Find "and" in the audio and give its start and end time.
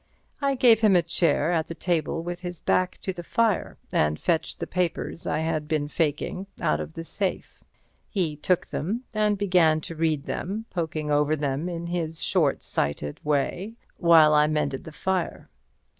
3.93-4.19, 9.13-9.37